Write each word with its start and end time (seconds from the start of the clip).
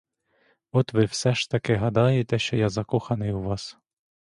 От 0.71 0.93
ви 0.93 1.05
все 1.05 1.33
ж 1.33 1.49
таки 1.49 1.75
гадаєте, 1.75 2.39
що 2.39 2.55
я 2.57 2.69
закоханий 2.69 3.33
у 3.33 3.41
вас. 3.41 3.77